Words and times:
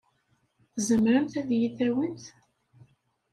Tzemremt 0.75 1.33
ad 1.41 1.49
iyi-tawimt? 1.55 2.25